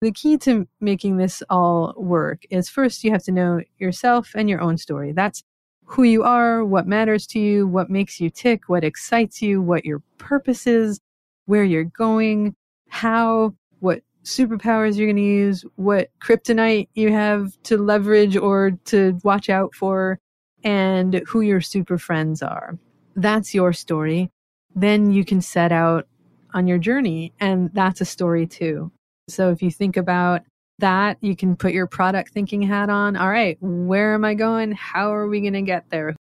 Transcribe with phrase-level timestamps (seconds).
[0.00, 4.48] The key to making this all work is first you have to know yourself and
[4.48, 5.12] your own story.
[5.12, 5.42] That's
[5.84, 9.84] who you are, what matters to you, what makes you tick, what excites you, what
[9.84, 11.00] your purpose is,
[11.46, 12.54] where you're going,
[12.88, 19.18] how, what superpowers you're going to use, what kryptonite you have to leverage or to
[19.22, 20.18] watch out for,
[20.64, 22.78] and who your super friends are.
[23.16, 24.30] That's your story.
[24.74, 26.06] Then you can set out
[26.54, 28.92] on your journey, and that's a story too.
[29.30, 30.42] So if you think about
[30.78, 33.16] that, you can put your product thinking hat on.
[33.16, 34.72] All right, where am I going?
[34.72, 36.16] How are we going to get there?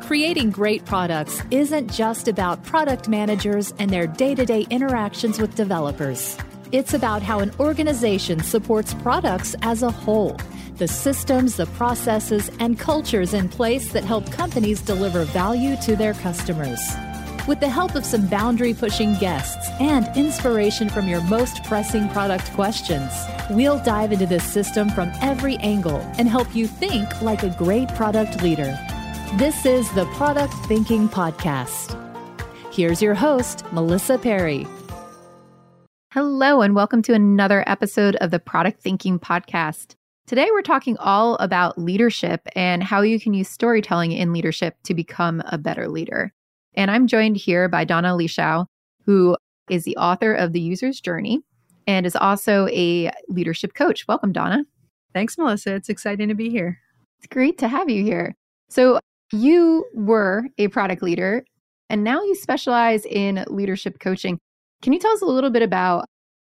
[0.00, 5.54] Creating great products isn't just about product managers and their day to day interactions with
[5.54, 6.36] developers.
[6.70, 10.38] It's about how an organization supports products as a whole,
[10.76, 16.14] the systems, the processes, and cultures in place that help companies deliver value to their
[16.14, 16.80] customers.
[17.48, 22.52] With the help of some boundary pushing guests and inspiration from your most pressing product
[22.52, 23.10] questions,
[23.50, 27.88] we'll dive into this system from every angle and help you think like a great
[27.96, 28.78] product leader.
[29.38, 31.98] This is the Product Thinking Podcast.
[32.72, 34.64] Here's your host, Melissa Perri.
[36.12, 39.96] Hello, and welcome to another episode of the Product Thinking Podcast.
[40.28, 44.94] Today, we're talking all about leadership and how you can use storytelling in leadership to
[44.94, 46.32] become a better leader.
[46.74, 48.66] And I'm joined here by Donna Lichaw,
[49.04, 49.36] who
[49.70, 51.40] is the author of The User's Journey
[51.86, 54.06] and is also a leadership coach.
[54.08, 54.64] Welcome, Donna.
[55.12, 55.74] Thanks, Melissa.
[55.74, 56.78] It's exciting to be here.
[57.18, 58.34] It's great to have you here.
[58.68, 58.98] So,
[59.34, 61.42] you were a product leader
[61.88, 64.38] and now you specialize in leadership coaching.
[64.82, 66.06] Can you tell us a little bit about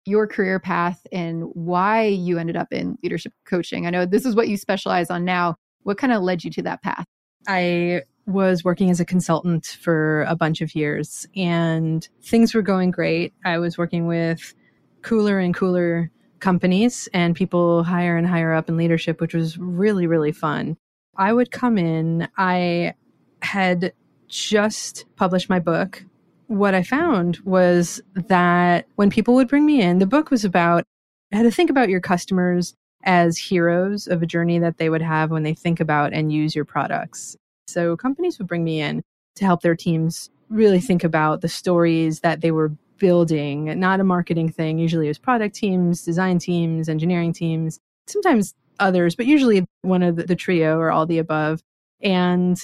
[0.05, 3.85] your career path and why you ended up in leadership coaching?
[3.85, 5.55] I know this is what you specialize on now.
[5.83, 7.05] What kind of led you to that path?
[7.47, 12.91] I was working as a consultant for a bunch of years and things were going
[12.91, 13.33] great.
[13.45, 14.53] I was working with
[15.01, 20.07] cooler and cooler companies and people higher and higher up in leadership, which was really,
[20.07, 20.77] really fun.
[21.17, 22.95] I would come in, I
[23.41, 23.93] had
[24.27, 26.03] just published my book.
[26.47, 30.83] What I found was that when people would bring me in, the book was about
[31.31, 35.31] how to think about your customers as heroes of a journey that they would have
[35.31, 37.35] when they think about and use your products.
[37.71, 39.01] So companies would bring me in
[39.35, 44.03] to help their teams really think about the stories that they were building, not a
[44.03, 44.77] marketing thing.
[44.77, 50.17] Usually it was product teams, design teams, engineering teams, sometimes others, but usually one of
[50.17, 51.63] the, the trio or all the above.
[52.01, 52.61] And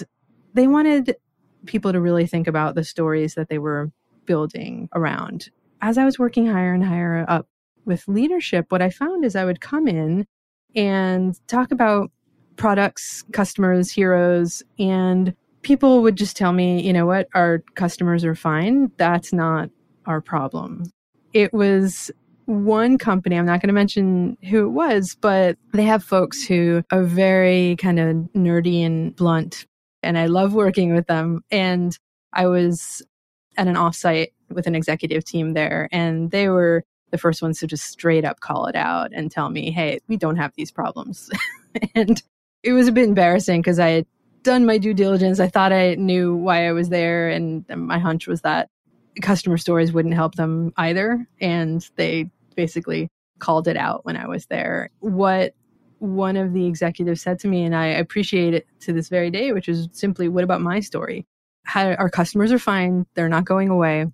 [0.54, 1.16] they wanted
[1.66, 3.90] people to really think about the stories that they were
[4.26, 5.50] building around.
[5.80, 7.46] As I was working higher and higher up
[7.84, 10.26] with leadership, what I found is I would come in
[10.74, 12.10] and talk about
[12.58, 18.34] products, customers, heroes, and people would just tell me, you know what, our customers are
[18.34, 18.90] fine.
[18.98, 19.70] That's not
[20.06, 20.84] our problem.
[21.32, 22.10] It was
[22.46, 26.82] one company, I'm not going to mention who it was, but they have folks who
[26.90, 29.66] are very kind of nerdy and blunt.
[30.02, 31.42] And I love working with them.
[31.50, 31.98] And
[32.32, 33.02] I was
[33.58, 37.66] at an offsite with an executive team there, and they were the first ones to
[37.66, 41.30] just straight up call it out and tell me, hey, we don't have these problems.
[41.94, 42.22] and
[42.62, 44.06] it was a bit embarrassing because I had
[44.42, 45.40] done my due diligence.
[45.40, 48.68] I thought I knew why I was there, and my hunch was that
[49.22, 51.26] customer stories wouldn't help them either.
[51.40, 53.08] And they basically
[53.38, 54.90] called it out when I was there.
[55.00, 55.54] What
[55.98, 59.52] one of the executives said to me, and I appreciate it to this very day,
[59.52, 61.26] which is simply, What about my story?
[61.64, 64.06] How, our customers are fine, they're not going away.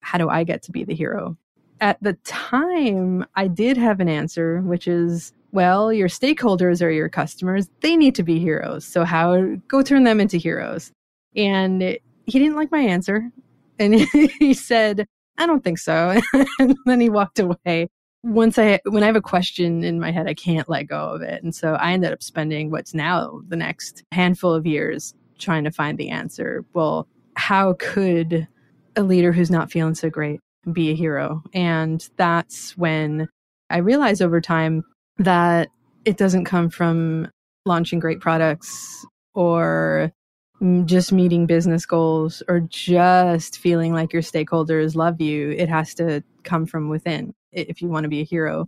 [0.00, 1.36] How do I get to be the hero?
[1.80, 7.08] At the time, I did have an answer, which is well, your stakeholders are your
[7.08, 7.68] customers.
[7.80, 8.84] They need to be heroes.
[8.84, 10.92] So how go turn them into heroes?
[11.36, 13.30] And he didn't like my answer.
[13.78, 13.94] And
[14.38, 15.06] he said,
[15.38, 16.20] I don't think so.
[16.58, 17.88] and then he walked away.
[18.22, 21.22] Once I, when I have a question in my head, I can't let go of
[21.22, 21.42] it.
[21.42, 25.70] And so I ended up spending what's now the next handful of years trying to
[25.70, 26.64] find the answer.
[26.74, 28.46] Well, how could
[28.96, 30.40] a leader who's not feeling so great
[30.70, 31.42] be a hero?
[31.54, 33.28] And that's when
[33.70, 34.84] I realized over time
[35.20, 35.68] that
[36.04, 37.28] it doesn't come from
[37.66, 40.10] launching great products or
[40.84, 45.50] just meeting business goals or just feeling like your stakeholders love you.
[45.50, 47.34] It has to come from within.
[47.52, 48.66] If you want to be a hero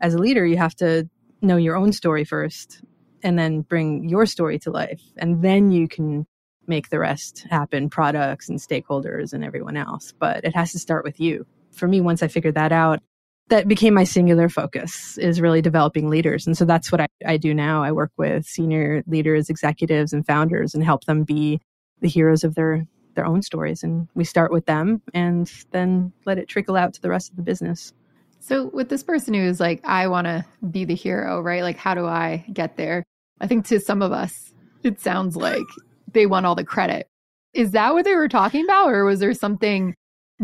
[0.00, 1.08] as a leader, you have to
[1.40, 2.82] know your own story first
[3.22, 5.02] and then bring your story to life.
[5.16, 6.26] And then you can
[6.66, 10.12] make the rest happen products and stakeholders and everyone else.
[10.18, 11.46] But it has to start with you.
[11.72, 13.00] For me, once I figured that out,
[13.48, 17.36] that became my singular focus is really developing leaders and so that's what I, I,
[17.36, 21.60] do now i work with senior leaders executives and founders and help them be
[22.00, 26.38] the heroes of their their own stories and we start with them and then let
[26.38, 27.92] it trickle out to the rest of the business
[28.40, 31.62] So, with this person who is like, I want to be the hero, right?
[31.62, 33.02] Like, how do I get there?
[33.40, 34.52] I think to some of us,
[34.82, 35.64] it sounds like
[36.12, 37.06] they want all the credit.
[37.54, 39.94] Is that what they were talking about, or was there something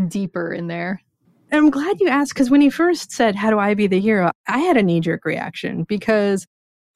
[0.08, 1.02] deeper in there?
[1.52, 4.30] I'm glad you asked because when he first said, How do I be the hero?
[4.46, 6.46] I had a knee jerk reaction because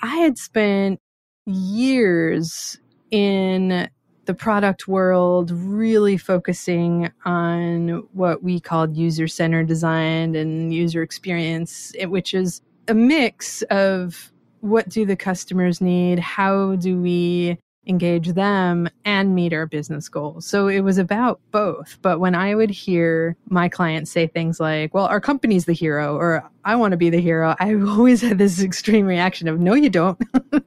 [0.00, 1.00] I had spent
[1.46, 2.78] years
[3.10, 3.88] in
[4.26, 11.92] the product world really focusing on what we called user centered design and user experience,
[11.98, 18.32] eh, which is a mix of what do the customers need, how do we engage
[18.32, 20.46] them and meet our business goals.
[20.46, 21.98] So it was about both.
[22.02, 26.16] But when I would hear my clients say things like, well, our company's the hero,
[26.16, 29.74] or I want to be the hero, I always had this extreme reaction of, no,
[29.74, 30.18] you don't.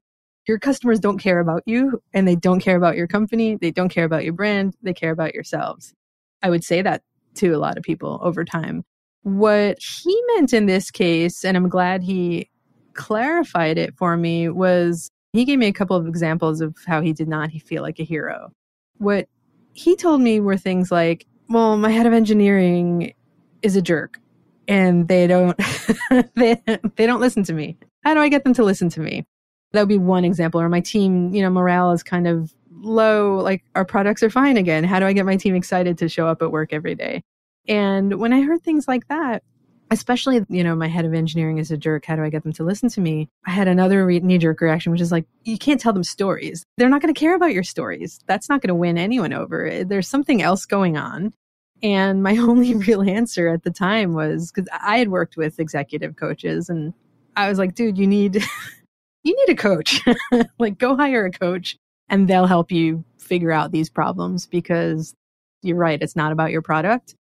[0.47, 3.55] your customers don't care about you and they don't care about your company.
[3.55, 4.75] They don't care about your brand.
[4.81, 5.93] They care about yourselves.
[6.41, 7.03] I would say that
[7.35, 8.83] to a lot of people over time.
[9.23, 12.49] What he meant in this case, and I'm glad he
[12.93, 17.13] clarified it for me, was he gave me a couple of examples of how he
[17.13, 18.51] did not feel like a hero.
[18.97, 19.27] What
[19.73, 23.13] he told me were things like, well, my head of engineering
[23.61, 24.19] is a jerk
[24.67, 25.57] and they don't
[26.35, 26.61] they,
[26.95, 27.77] they don't listen to me.
[28.03, 29.25] How do I get them to listen to me?
[29.73, 30.61] That would be one example.
[30.61, 33.37] Or my team, you know, morale is kind of low.
[33.37, 34.83] Like our products are fine again.
[34.83, 37.23] How do I get my team excited to show up at work every day?
[37.67, 39.43] And when I heard things like that,
[39.91, 42.05] especially, you know, my head of engineering is a jerk.
[42.05, 43.29] How do I get them to listen to me?
[43.45, 46.65] I had another re- knee jerk reaction, which is like, you can't tell them stories.
[46.77, 48.19] They're not going to care about your stories.
[48.27, 49.67] That's not going to win anyone over.
[49.67, 51.33] Eh, there's something else going on.
[51.81, 56.15] And my only real answer at the time was because I had worked with executive
[56.15, 56.93] coaches and
[57.35, 58.35] I was like, dude, you need
[59.23, 60.01] you need a coach.
[60.59, 61.77] like go hire a coach
[62.09, 65.13] and they'll help you figure out these problems because
[65.61, 67.15] you're right, it's not about your product.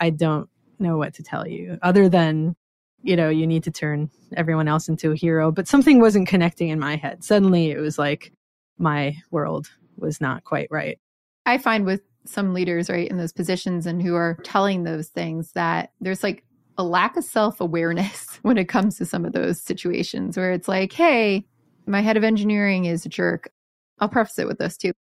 [0.00, 0.48] I don't
[0.82, 2.56] know what to tell you other than,
[3.02, 5.50] you know, you need to turn everyone else into a hero.
[5.50, 7.24] But something wasn't connecting in my head.
[7.24, 8.32] Suddenly it was like
[8.78, 10.98] my world was not quite right.
[11.46, 15.52] I find with some leaders, right, in those positions and who are telling those things
[15.52, 16.44] that there's like
[16.78, 20.68] a lack of self awareness when it comes to some of those situations where it's
[20.68, 21.44] like, hey,
[21.86, 23.50] my head of engineering is a jerk.
[23.98, 24.92] I'll preface it with this too.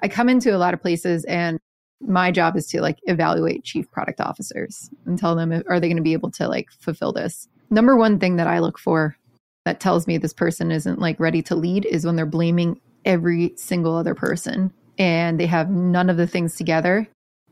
[0.00, 1.58] I come into a lot of places and
[2.00, 5.96] my job is to like evaluate chief product officers and tell them are they going
[5.96, 7.48] to be able to like fulfill this.
[7.70, 9.16] Number one thing that I look for
[9.64, 13.52] that tells me this person isn't like ready to lead is when they're blaming every
[13.56, 17.06] single other person and they have none of the things together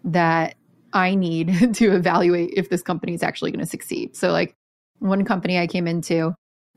[0.04, 0.54] that
[0.92, 4.16] I need to evaluate if this company is actually going to succeed.
[4.16, 4.54] So like
[4.98, 6.34] one company I came into,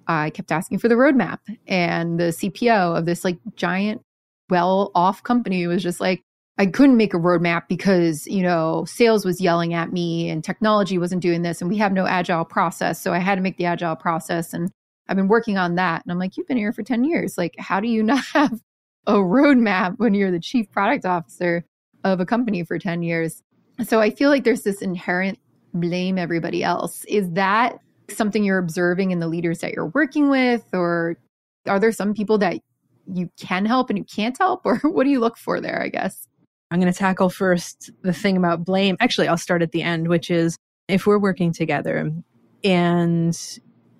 [0.07, 1.39] I kept asking for the roadmap.
[1.67, 4.01] And the CPO of this like giant,
[4.49, 6.21] well off company was just like,
[6.59, 10.97] I couldn't make a roadmap because, you know, sales was yelling at me and technology
[10.97, 13.01] wasn't doing this and we have no agile process.
[13.01, 14.53] So I had to make the agile process.
[14.53, 14.69] And
[15.07, 16.03] I've been working on that.
[16.03, 17.37] And I'm like, you've been here for 10 years.
[17.37, 18.59] Like, how do you not have
[19.07, 21.63] a roadmap when you're the chief product officer
[22.03, 23.41] of a company for 10 years?
[23.87, 25.39] So I feel like there's this inherent
[25.73, 27.05] blame everybody else.
[27.05, 27.79] Is that
[28.09, 30.65] something you're observing in the leaders that you're working with?
[30.73, 31.15] Or
[31.67, 32.59] are there some people that
[33.07, 34.61] you can help and you can't help?
[34.65, 36.28] Or what do you look for there, I guess?
[36.71, 38.95] I'm going to tackle first the thing about blame.
[38.99, 40.57] Actually, I'll start at the end, which is
[40.87, 42.11] if we're working together
[42.63, 43.59] and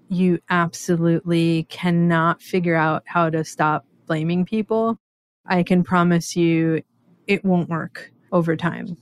[0.10, 4.98] you absolutely cannot figure out how to stop blaming people,
[5.46, 6.84] I can promise you
[7.28, 8.98] it won't work over time.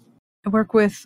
[0.45, 1.05] I work with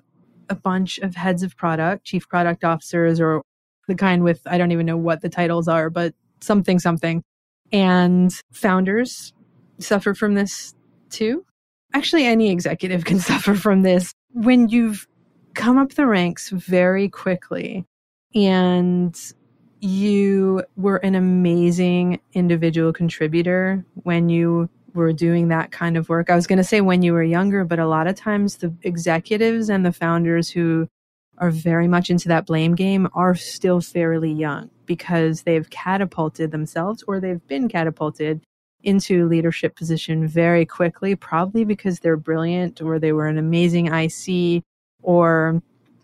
[0.50, 3.42] a bunch of heads of product, chief product officers, or
[3.88, 7.24] the kind with, I don't even know what the titles are, but something, something.
[7.72, 9.34] And founders
[9.80, 10.76] suffer from this
[11.10, 11.46] too.
[11.94, 14.14] Actually, any executive can suffer from this.
[14.34, 15.08] When you've
[15.54, 17.86] come up the ranks very quickly
[18.34, 19.20] and
[19.82, 26.30] you were an amazing individual contributor when you were doing that kind of work.
[26.30, 28.74] I was going to say when you were younger, but a lot of times the
[28.84, 30.88] executives and the founders who
[31.38, 37.04] are very much into that blame game are still fairly young because they've catapulted themselves
[37.08, 38.42] or they've been catapulted
[38.84, 44.64] into leadership position very quickly, probably because they're brilliant or they were an amazing IC
[45.02, 45.62] or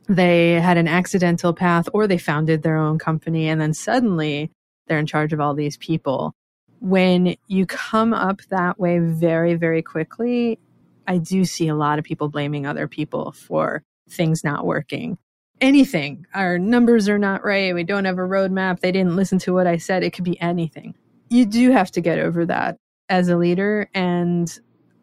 [0.08, 4.50] they had an accidental path or they founded their own company and then suddenly
[4.88, 6.34] they're in charge of all these people
[6.80, 10.60] when you come up that way very, very quickly,
[11.08, 15.18] I do see a lot of people blaming other people for things not working.
[15.60, 16.26] Anything.
[16.34, 17.74] Our numbers are not right.
[17.74, 18.82] We don't have a roadmap.
[18.82, 20.04] They didn't listen to what I said.
[20.04, 20.94] It could be anything.
[21.30, 22.78] You do have to get over that
[23.10, 23.90] as a leader.
[23.94, 24.52] And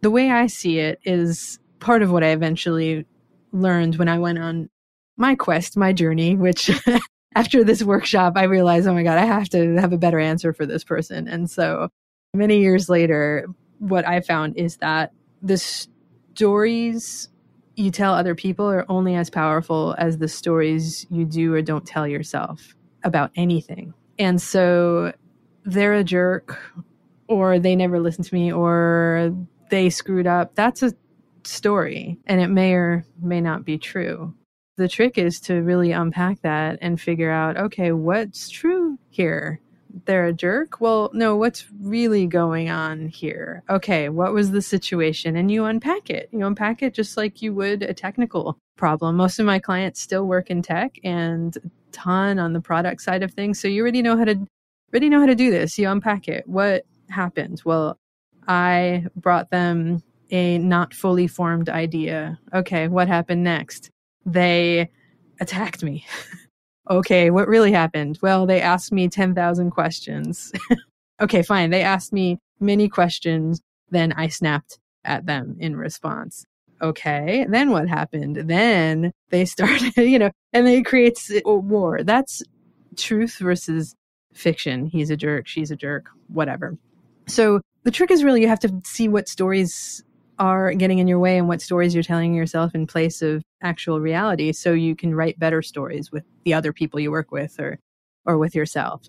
[0.00, 3.07] the way I see it is part of what I eventually
[3.52, 4.69] learned when I went on
[5.16, 6.71] my quest, my journey, which
[7.35, 10.52] after this workshop, I realized, oh my God, I have to have a better answer
[10.52, 11.28] for this person.
[11.28, 11.88] And so
[12.33, 13.47] many years later,
[13.78, 15.12] what I found is that
[15.43, 17.28] the stories
[17.76, 21.87] you tell other people are only as powerful as the stories you do or don't
[21.87, 23.95] tell yourself about anything.
[24.19, 25.12] And so
[25.64, 26.59] they're a jerk,
[27.28, 29.35] or they never listened to me, or
[29.71, 30.54] they screwed up.
[30.54, 30.94] That's a
[31.44, 34.35] story, and it may or may not be true.
[34.76, 39.61] The trick is to really unpack that and figure out okay, what's true here?
[40.06, 40.80] They're a jerk?
[40.80, 43.62] Well, no, what's really going on here?
[43.71, 45.37] Okay, what was the situation?
[45.37, 46.28] And you unpack it.
[46.33, 49.16] You unpack it just like you would a technical problem.
[49.16, 51.56] Most of my clients still work in tech and
[51.92, 53.61] ton on the product side of things.
[53.61, 54.44] So you already know how to
[54.95, 55.77] already know how to do this.
[55.77, 56.47] You unpack it.
[56.47, 57.63] What happened?
[57.65, 57.99] Well,
[58.47, 62.39] I brought them a not fully formed idea.
[62.55, 63.91] Okay, what happened next?
[64.25, 64.89] They
[65.41, 66.07] attacked me.
[66.91, 68.21] okay, what really happened?
[68.23, 70.53] Well, they asked me 10,000 questions.
[71.21, 71.71] okay, fine.
[71.71, 73.61] They asked me many questions.
[73.91, 76.45] Then I snapped at them in response.
[76.81, 78.37] Okay, then what happened?
[78.37, 82.05] Then they started, you know, and it creates war.
[82.05, 82.43] That's
[82.97, 83.97] truth versus
[84.35, 84.87] fiction.
[84.87, 86.76] He's a jerk, she's a jerk, whatever.
[87.26, 90.03] So the trick is really you have to see what stories
[90.38, 94.00] are getting in your way and what stories you're telling yourself in place of actual
[94.00, 97.79] reality so you can write better stories with the other people you work with or
[98.26, 99.03] or with yourself.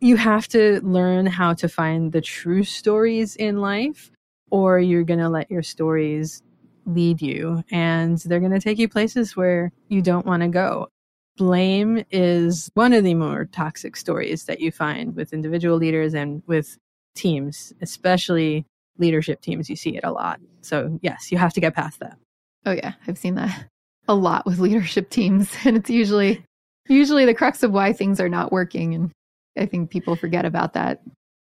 [0.00, 4.10] You have to learn how to find the true stories in life
[4.50, 6.42] or you're going to let your stories
[6.86, 10.88] lead you and they're going to take you places where you don't want to go.
[11.36, 16.42] Blame is one of the more toxic stories that you find with individual leaders and
[16.46, 16.76] with
[17.14, 18.66] teams, especially
[18.98, 19.70] leadership teams.
[19.70, 20.40] You see it a lot.
[20.60, 22.18] So, yes, you have to get past that.
[22.66, 22.92] Oh, yeah.
[23.06, 23.66] I've seen that
[24.08, 25.50] a lot with leadership teams.
[25.64, 26.44] And it's usually,
[26.88, 28.94] usually the crux of why things are not working.
[28.94, 29.12] And
[29.56, 31.02] I think people forget about that.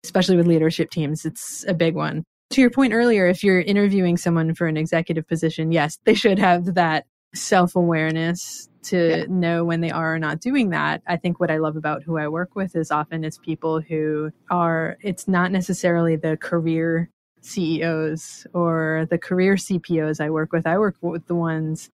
[0.03, 2.23] Especially with leadership teams, it's a big one.
[2.51, 6.37] To your point earlier, if you're interviewing someone for an executive position, yes, they should
[6.37, 9.25] have that self awareness to yeah.
[9.27, 11.01] know when they are or not doing that.
[11.07, 14.31] I think what I love about who I work with is often it's people who
[14.49, 17.09] are, it's not necessarily the career
[17.41, 20.65] CEOs or the career CPOs I work with.
[20.65, 21.89] I work with the ones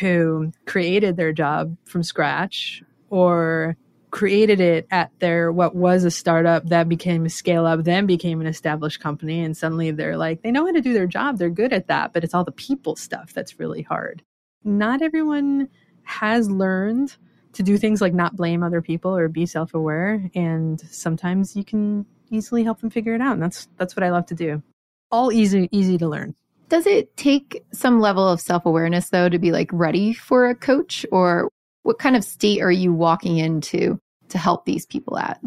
[0.00, 3.76] who created their job from scratch or
[4.10, 8.40] created it at their what was a startup that became a scale up then became
[8.40, 11.50] an established company and suddenly they're like they know how to do their job they're
[11.50, 14.22] good at that but it's all the people stuff that's really hard
[14.64, 15.68] not everyone
[16.06, 17.16] has learned
[17.52, 22.06] to do things like not blame other people or be self-aware and sometimes you can
[22.30, 24.62] easily help them figure it out and that's that's what I love to do.
[25.10, 26.34] All easy easy to learn.
[26.68, 31.04] Does it take some level of self-awareness though to be like ready for a coach
[31.10, 31.50] or
[31.82, 35.40] what kind of state are you walking into to help these people at?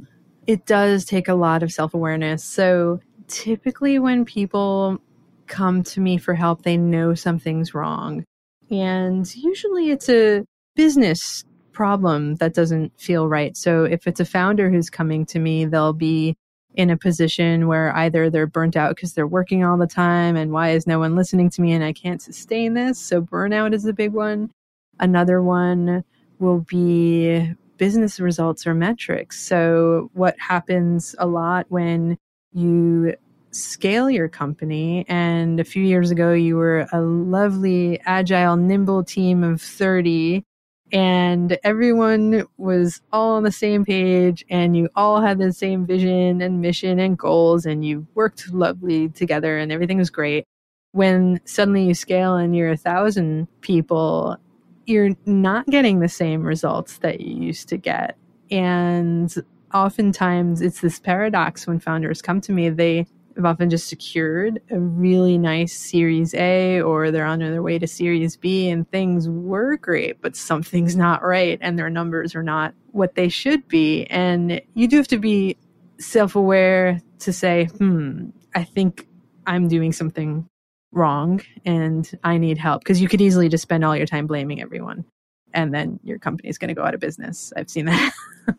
[0.48, 2.44] It does take a lot of self-awareness.
[2.44, 5.00] So typically when people
[5.48, 8.24] come to me for help, they know something's wrong.
[8.72, 10.46] And usually it's a
[10.76, 13.56] business problem that doesn't feel right.
[13.56, 16.36] So if it's a founder who's coming to me, they'll be
[16.76, 20.52] in a position where either they're burnt out because they're working all the time and
[20.52, 23.00] why is no one listening to me and I can't sustain this.
[23.00, 24.52] So burnout is a big one.
[25.00, 26.04] Another one
[26.38, 29.40] will be business results or metrics.
[29.40, 32.18] So what happens a lot when
[32.52, 33.16] you
[33.52, 35.06] scale your company.
[35.08, 40.44] And a few years ago, you were a lovely, agile, nimble team of 30
[40.92, 46.42] and everyone was all on the same page and you all had the same vision
[46.42, 50.46] and mission and goals and you worked lovely together and everything was great
[50.92, 54.38] when suddenly you scale and you're a thousand people
[54.86, 58.18] you're not getting the same results that you used to get
[58.50, 59.36] and
[59.74, 63.06] oftentimes it's this paradox when founders come to me they
[63.40, 67.88] have often just secured a really nice Series A or they're on their way to
[67.88, 72.74] Series B and things were great, but something's not right and their numbers are not
[72.92, 74.06] what they should be.
[74.06, 75.56] And you do have to be
[76.00, 79.08] self aware to say, hmm, I think
[79.48, 80.46] I'm doing something
[80.92, 82.82] wrong and I need help.
[82.82, 85.06] Because you could easily just spend all your time blaming everyone
[85.54, 87.54] and then your company is going to go out of business.
[87.56, 88.12] I've seen that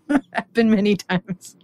[0.32, 1.54] happen many times.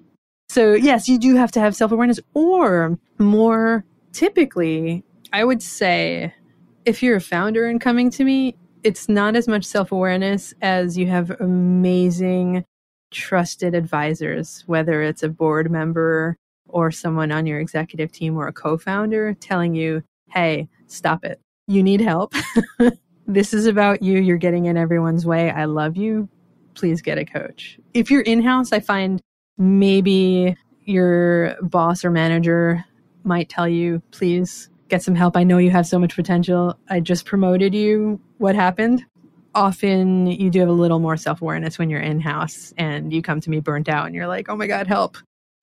[0.56, 6.32] So, yes, you do have to have self awareness, or more typically, I would say
[6.86, 10.96] if you're a founder and coming to me, it's not as much self awareness as
[10.96, 12.64] you have amazing,
[13.10, 16.38] trusted advisors, whether it's a board member
[16.70, 21.38] or someone on your executive team or a co founder telling you, hey, stop it.
[21.66, 22.32] You need help.
[23.26, 24.20] this is about you.
[24.20, 25.50] You're getting in everyone's way.
[25.50, 26.30] I love you.
[26.72, 27.78] please get a coach.
[27.92, 29.20] If you're in house, I find
[29.58, 32.84] maybe your boss or manager
[33.24, 35.36] might tell you, please get some help.
[35.36, 36.78] I know you have so much potential.
[36.88, 38.20] I just promoted you.
[38.38, 39.04] What happened?
[39.54, 43.22] Often you do have a little more self awareness when you're in house and you
[43.22, 45.16] come to me burnt out and you're like, oh my God, help.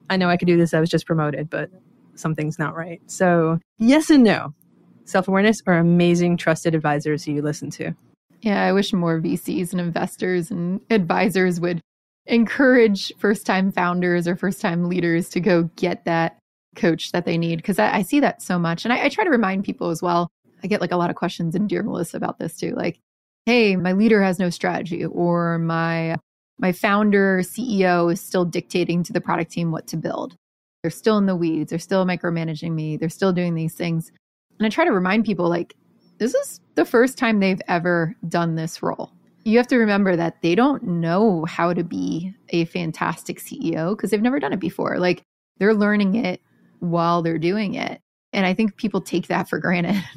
[0.09, 0.73] I know I could do this.
[0.73, 1.69] I was just promoted, but
[2.15, 3.01] something's not right.
[3.07, 4.53] So, yes and no.
[5.05, 7.93] Self awareness are amazing, trusted advisors who you listen to.
[8.41, 11.81] Yeah, I wish more VCs and investors and advisors would
[12.25, 16.37] encourage first time founders or first time leaders to go get that
[16.75, 18.85] coach that they need because I, I, see that so much.
[18.85, 20.29] And I, I try to remind people as well.
[20.63, 22.71] I get like a lot of questions in Dear Melissa about this too.
[22.71, 22.99] Like,
[23.45, 26.15] hey, my leader has no strategy, or my
[26.59, 30.35] my founder CEO is still dictating to the product team what to build.
[30.81, 31.69] They're still in the weeds.
[31.69, 32.97] They're still micromanaging me.
[32.97, 34.11] They're still doing these things.
[34.59, 35.75] And I try to remind people like,
[36.19, 39.11] this is the first time they've ever done this role.
[39.43, 44.11] You have to remember that they don't know how to be a fantastic CEO because
[44.11, 44.97] they've never done it before.
[44.99, 45.23] Like
[45.57, 46.41] they're learning it
[46.79, 48.01] while they're doing it.
[48.31, 50.03] And I think people take that for granted.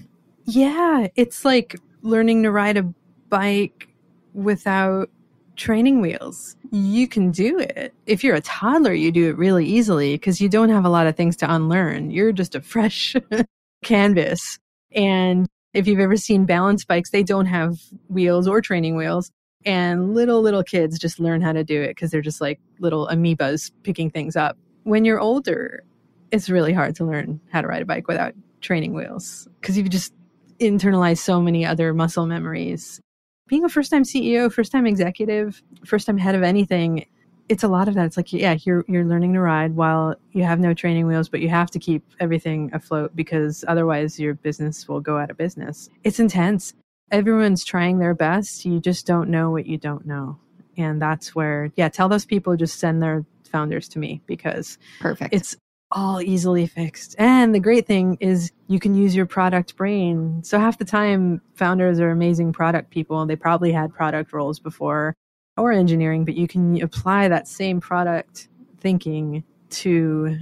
[0.49, 2.85] Yeah, it's like learning to ride a
[3.31, 3.89] bike
[4.33, 5.11] without
[5.57, 6.55] training wheels.
[6.71, 7.93] You can do it.
[8.07, 11.09] If you're a toddler, you do it really easily because you don't have a lot
[11.09, 12.13] of things to unlearn.
[12.13, 13.17] You're just a fresh
[13.85, 14.61] canvas.
[14.93, 17.79] And if you've ever seen balance bikes, they don't have
[18.09, 19.31] wheels or training wheels.
[19.67, 23.09] And little, little kids just learn how to do it because they're just like little
[23.09, 24.57] amoebas picking things up.
[24.85, 25.85] When you're older,
[26.31, 29.91] it's really hard to learn how to ride a bike without training wheels because you've
[29.91, 30.15] just
[30.61, 33.01] internalized so many other muscle memories
[33.49, 37.07] being a first time CEO, first time executive, first time head of anything,
[37.49, 38.07] it's a lot of that.
[38.07, 41.41] It's like, yeah, you're you're learning to ride while you have no training wheels, but
[41.41, 45.89] you have to keep everything afloat because otherwise your business will go out of business.
[46.05, 46.75] It's intense.
[47.11, 48.65] Everyone's trying their best.
[48.65, 50.39] You just don't know what you don't know.
[50.77, 55.33] And that's where, yeah, tell those people just send their founders to me because perfect.
[55.33, 55.57] It's
[55.93, 57.15] all easily fixed.
[57.19, 60.43] And the great thing is you can use your product brain.
[60.43, 63.25] So half the time founders are amazing product people.
[63.25, 65.15] They probably had product roles before
[65.57, 70.39] or engineering, but you can apply that same product thinking to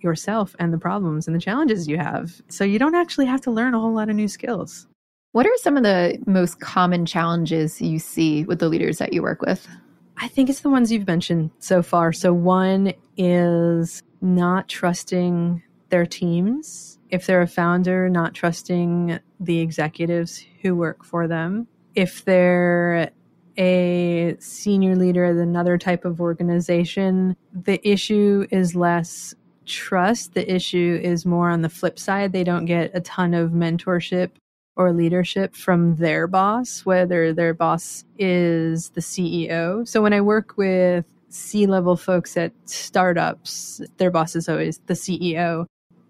[0.00, 2.40] yourself and the problems and the challenges you have.
[2.48, 4.86] So you don't actually have to learn a whole lot of new skills.
[5.32, 9.22] What are some of the most common challenges you see with the leaders that you
[9.22, 9.68] work with?
[10.16, 12.12] I think it's the ones you've mentioned so far.
[12.12, 16.98] So one is not trusting their teams.
[17.10, 21.68] If they're a founder, not trusting the executives who work for them.
[21.94, 23.10] If they're
[23.58, 29.34] a senior leader at another type of organization, the issue is less
[29.66, 30.34] trust.
[30.34, 32.32] The issue is more on the flip side.
[32.32, 34.30] They don't get a ton of mentorship
[34.76, 39.86] or leadership from their boss, whether their boss is the CEO.
[39.86, 44.94] So when I work with C level folks at startups, their boss is always the
[44.94, 45.66] CEO.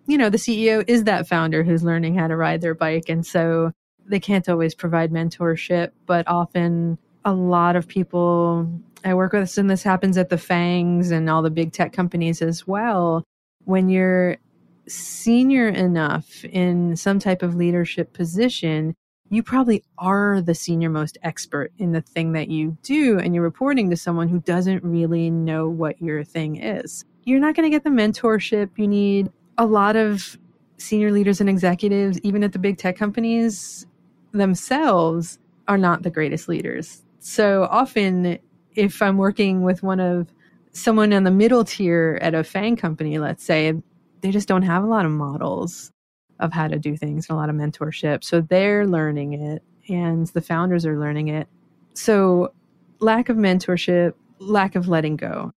[0.06, 3.08] You know, the CEO is that founder who's learning how to ride their bike.
[3.08, 3.72] And so
[4.06, 8.70] they can't always provide mentorship, but often a lot of people
[9.04, 12.42] I work with, and this happens at the FANGs and all the big tech companies
[12.42, 13.24] as well.
[13.64, 14.38] When you're
[14.86, 18.94] senior enough in some type of leadership position,
[19.30, 23.44] you probably are the senior most expert in the thing that you do, and you're
[23.44, 27.04] reporting to someone who doesn't really know what your thing is.
[27.24, 29.30] You're not going to get the mentorship you need.
[29.58, 30.38] A lot of
[30.78, 33.86] senior leaders and executives, even at the big tech companies
[34.32, 37.02] themselves, are not the greatest leaders.
[37.18, 38.38] So often,
[38.74, 40.28] if I'm working with one of
[40.72, 43.74] someone on the middle tier at a FANG company, let's say,
[44.20, 45.92] they just don't have a lot of models
[46.40, 48.22] of how to do things and a lot of mentorship.
[48.22, 51.48] So they're learning it and the founders are learning it.
[51.94, 52.52] So
[53.00, 55.52] lack of mentorship, lack of letting go.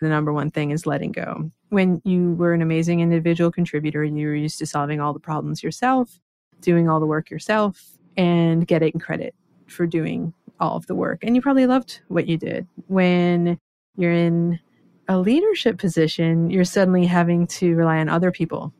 [0.00, 1.50] The number one thing is letting go.
[1.70, 5.20] When you were an amazing individual contributor, and you were used to solving all the
[5.20, 6.20] problems yourself,
[6.60, 7.82] doing all the work yourself,
[8.16, 9.34] and getting credit
[9.66, 11.22] for doing all of the work.
[11.22, 12.66] And you probably loved what you did.
[12.86, 13.58] When
[13.96, 14.58] you're in
[15.08, 18.72] a leadership position, you're suddenly having to rely on other people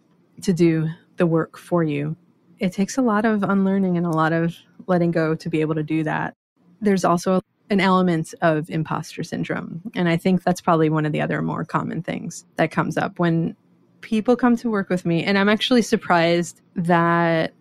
[0.42, 2.16] to do the work for you.
[2.58, 5.74] It takes a lot of unlearning and a lot of letting go to be able
[5.74, 6.34] to do that.
[6.80, 9.82] There's also an element of imposter syndrome.
[9.94, 13.18] And I think that's probably one of the other more common things that comes up
[13.18, 13.56] when
[14.00, 15.24] people come to work with me.
[15.24, 17.52] And I'm actually surprised that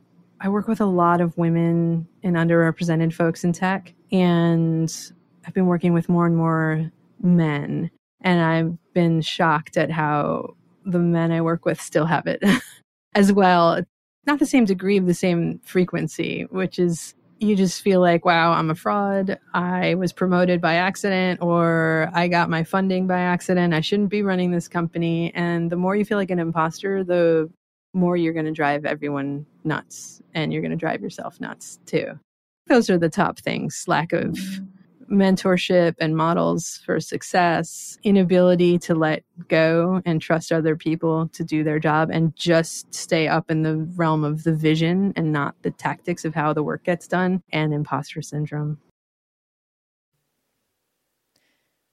[0.45, 3.95] I work with a lot of women and underrepresented folks in tech.
[4.12, 4.95] And
[5.43, 7.89] I've been working with more and more men.
[8.21, 10.55] And I've been shocked at how
[10.86, 12.43] the men I work with still have it
[13.15, 13.81] as well.
[14.27, 18.51] Not the same degree of the same frequency, which is you just feel like, wow,
[18.51, 19.39] I'm a fraud.
[19.55, 23.73] I was promoted by accident, or I got my funding by accident.
[23.73, 25.34] I shouldn't be running this company.
[25.34, 27.49] And the more you feel like an imposter, the
[27.95, 32.19] more you're going to drive everyone nuts and you're going to drive yourself nuts too.
[32.67, 34.65] Those are the top things lack of mm-hmm
[35.10, 41.63] mentorship and models for success, inability to let go and trust other people to do
[41.63, 45.71] their job and just stay up in the realm of the vision and not the
[45.71, 48.77] tactics of how the work gets done, and imposter syndrome.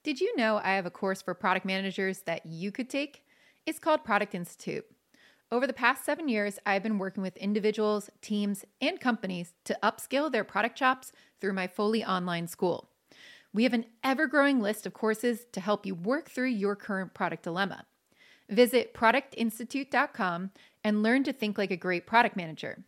[0.03, 3.23] Did you know I have a course for product managers that you could take?
[3.65, 4.85] It's called Product Institute.
[5.53, 10.31] Over the past seven years, I've been working with individuals, teams, and companies to upskill
[10.31, 12.89] their product chops through my fully online school.
[13.53, 17.13] We have an ever growing list of courses to help you work through your current
[17.13, 17.85] product dilemma.
[18.49, 20.49] Visit productinstitute.com
[20.83, 22.83] and learn to think like a great product manager.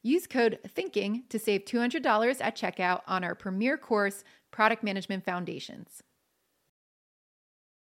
[0.00, 4.22] Use code THINKING to save $200 at checkout on our premier course,
[4.52, 6.04] Product Management Foundations.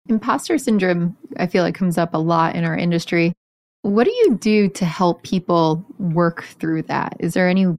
[0.07, 3.33] Imposter syndrome, I feel like, comes up a lot in our industry.
[3.83, 7.15] What do you do to help people work through that?
[7.19, 7.77] Is there any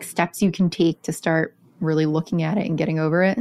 [0.00, 3.38] steps you can take to start really looking at it and getting over it?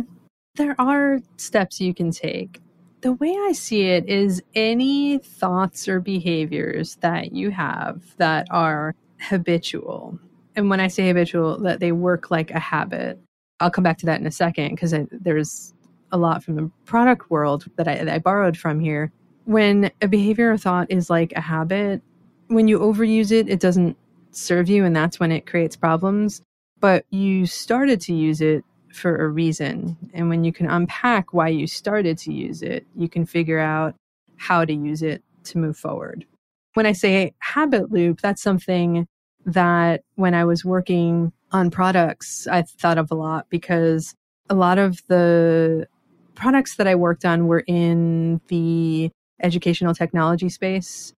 [0.55, 2.61] there are steps you can take.
[3.01, 8.95] The way I see it is any thoughts or behaviors that you have that are
[9.19, 10.17] habitual.
[10.55, 13.19] And when I say habitual, that they work like a habit.
[13.59, 15.73] I'll come back to that in a second because there's
[16.11, 19.11] a lot from the product world that I, that I borrowed from here.
[19.45, 22.01] When a behavior or thought is like a habit,
[22.47, 23.97] when you overuse it, it doesn't
[24.31, 26.41] serve you, and that's when it creates problems.
[26.79, 29.97] But you started to use it for a reason.
[30.13, 33.95] And when you can unpack why you started to use it, you can figure out
[34.37, 36.25] how to use it to move forward.
[36.73, 39.07] When I say habit loop, that's something
[39.45, 44.13] that when I was working on products, I thought of a lot because
[44.49, 45.87] a lot of the
[46.33, 51.13] products that I worked on were in the educational technology space.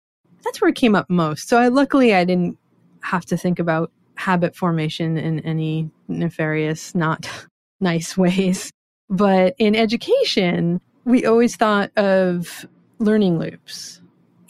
[0.44, 1.48] That's where it came up most.
[1.48, 2.58] So I luckily I didn't
[3.02, 7.28] have to think about habit formation in any nefarious, not
[7.80, 8.70] nice ways.
[9.08, 12.66] But in education, we always thought of
[12.98, 14.00] learning loops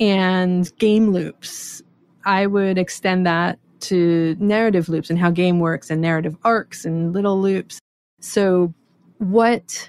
[0.00, 1.82] and game loops.
[2.24, 7.12] I would extend that to narrative loops and how game works and narrative arcs and
[7.12, 7.78] little loops.
[8.20, 8.72] So,
[9.18, 9.88] what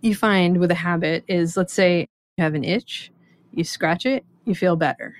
[0.00, 2.06] you find with a habit is let's say
[2.36, 3.10] you have an itch,
[3.52, 5.16] you scratch it, you feel better.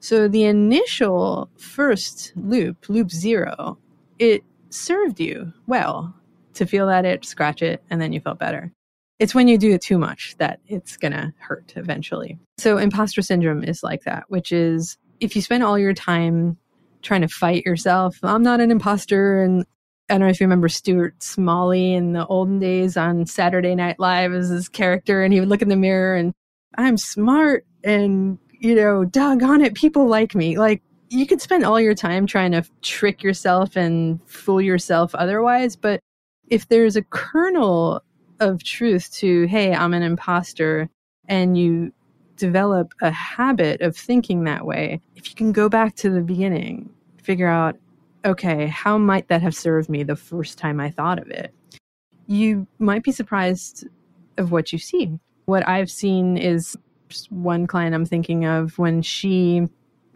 [0.00, 3.78] So, the initial first loop, loop zero,
[4.18, 6.14] it served you well
[6.54, 8.72] to feel that itch, scratch it, and then you felt better.
[9.18, 12.38] It's when you do it too much that it's going to hurt eventually.
[12.58, 16.56] So, imposter syndrome is like that, which is if you spend all your time
[17.02, 19.40] trying to fight yourself, I'm not an imposter.
[19.42, 19.64] And
[20.08, 24.00] I don't know if you remember Stuart Smalley in the olden days on Saturday Night
[24.00, 26.32] Live as his character, and he would look in the mirror and
[26.76, 30.58] I'm smart and, you know, doggone it, people like me.
[30.58, 35.76] Like, you could spend all your time trying to trick yourself and fool yourself otherwise,
[35.76, 36.00] but
[36.48, 38.02] if there's a kernel
[38.40, 40.88] of truth to, hey, I'm an imposter,
[41.28, 41.92] and you
[42.36, 46.90] develop a habit of thinking that way, if you can go back to the beginning,
[47.22, 47.76] figure out,
[48.24, 51.54] okay, how might that have served me the first time I thought of it?
[52.26, 53.86] You might be surprised
[54.38, 55.18] of what you see.
[55.44, 56.76] What I've seen is
[57.30, 59.68] one client I'm thinking of when she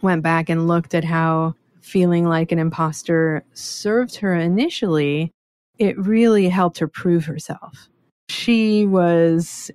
[0.03, 5.33] went back and looked at how feeling like an imposter served her initially
[5.79, 7.89] it really helped her prove herself.
[8.29, 9.71] She was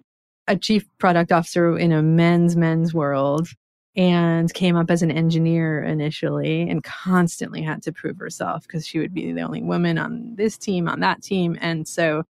[0.47, 3.47] a chief product officer in a men's men's world
[3.95, 8.99] and came up as an engineer initially and constantly had to prove herself because she
[8.99, 12.23] would be the only woman on this team on that team and so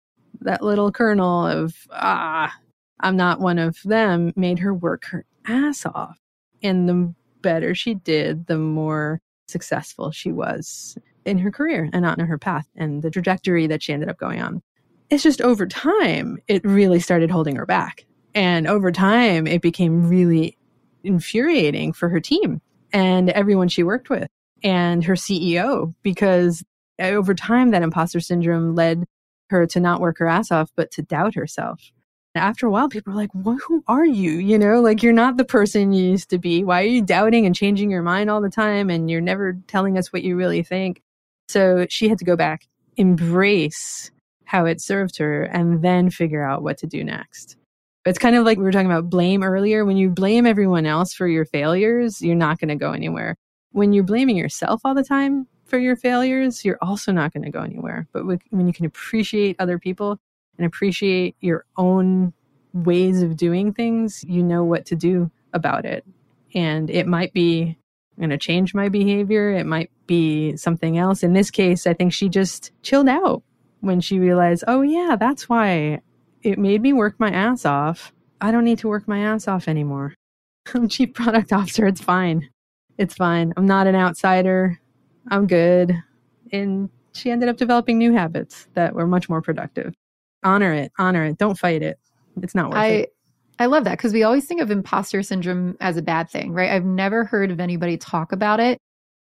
[0.41, 2.55] that little kernel of ah
[2.99, 6.19] i'm not one of them made her work her ass off
[6.61, 12.19] and the better she did the more successful she was in her career and on
[12.19, 14.61] her path and the trajectory that she ended up going on.
[15.09, 18.05] It's just over time, it really started holding her back.
[18.35, 20.57] And over time, it became really
[21.03, 22.61] infuriating for her team
[22.93, 24.27] and everyone she worked with
[24.63, 26.63] and her CEO because
[26.99, 29.05] eh, over time, that imposter syndrome led
[29.49, 31.81] her to not work her ass off, but to doubt herself.
[32.35, 34.33] After a while, people are like, well, who are you?
[34.33, 36.63] You know, like you're not the person you used to be.
[36.63, 38.89] Why are you doubting and changing your mind all the time?
[38.89, 41.01] And you're never telling us what you really think.
[41.47, 44.11] So she had to go back, embrace
[44.45, 47.55] how it served her, and then figure out what to do next.
[48.05, 49.83] It's kind of like we were talking about blame earlier.
[49.83, 53.37] When you blame everyone else for your failures, you're not going to go anywhere.
[53.71, 57.51] When you're blaming yourself all the time for your failures, you're also not going to
[57.51, 58.07] go anywhere.
[58.11, 60.19] But when you can appreciate other people
[60.59, 62.33] and appreciate your own
[62.73, 66.05] ways of doing things, you know what to do about it.
[66.53, 67.77] And it might be
[68.19, 69.51] I'm going to change my behavior.
[69.51, 71.23] It might be something else.
[71.23, 73.43] In this case, I think she just chilled out
[73.79, 76.01] when she realized, oh, yeah, that's why
[76.43, 78.11] it made me work my ass off.
[78.41, 80.15] I don't need to work my ass off anymore.
[80.73, 81.87] I'm chief product officer.
[81.87, 82.49] It's fine.
[82.97, 83.53] It's fine.
[83.55, 84.81] I'm not an outsider.
[85.29, 85.95] I'm good.
[86.51, 89.93] And she ended up developing new habits that were much more productive.
[90.43, 90.91] Honor it.
[90.97, 91.37] Honor it.
[91.37, 91.99] Don't fight it.
[92.41, 93.15] It's not worth I, it.
[93.59, 96.71] I love that because we always think of imposter syndrome as a bad thing, right?
[96.71, 98.77] I've never heard of anybody talk about it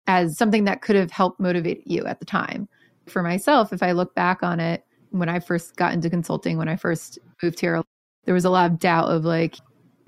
[0.06, 2.68] as something that could have helped motivate you at the time.
[3.06, 6.68] For myself, if I look back on it, when I first got into consulting, when
[6.68, 7.82] I first moved here,
[8.24, 9.56] there was a lot of doubt of like,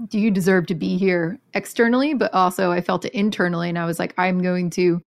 [0.08, 2.14] do you deserve to be here externally?
[2.14, 3.68] But also, I felt it internally.
[3.68, 5.00] And I was like, I'm going to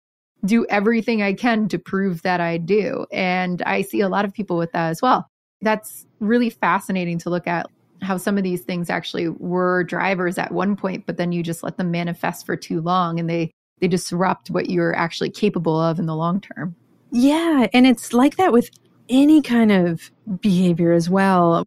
[0.45, 3.07] do everything I can to prove that I do.
[3.13, 5.29] And I see a lot of people with that as well.
[5.63, 7.67] That's really fascinating to look at
[8.03, 11.63] how some of these things actually were drivers at one point, but then you just
[11.63, 15.99] let them manifest for too long and they they disrupt what you're actually capable of
[15.99, 16.77] in the long term.
[17.11, 18.71] Yeah, and it's like that with
[19.09, 21.67] any kind of behavior as well.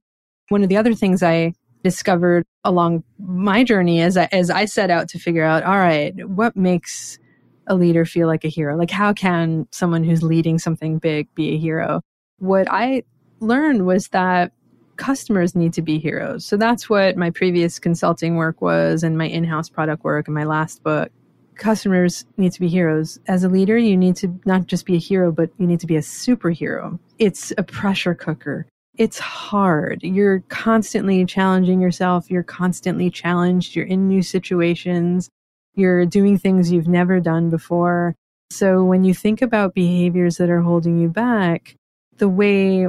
[0.49, 1.53] One of the other things I
[1.83, 6.13] discovered along my journey as I, as I set out to figure out, all right,
[6.27, 7.19] what makes
[7.67, 8.77] a leader feel like a hero?
[8.77, 12.01] Like, how can someone who's leading something big be a hero?
[12.39, 13.03] What I
[13.45, 14.51] learned was that
[14.97, 16.45] customers need to be heroes.
[16.45, 20.35] So that's what my previous consulting work was and my in house product work and
[20.35, 21.11] my last book.
[21.55, 23.19] Customers need to be heroes.
[23.27, 25.87] As a leader, you need to not just be a hero, but you need to
[25.87, 26.99] be a superhero.
[27.17, 28.67] It's a pressure cooker.
[28.97, 30.03] It's hard.
[30.03, 32.29] You're constantly challenging yourself.
[32.29, 33.75] You're constantly challenged.
[33.75, 35.29] You're in new situations.
[35.75, 38.15] You're doing things you've never done before.
[38.49, 41.75] So when you think about behaviors that are holding you back,
[42.17, 42.87] the way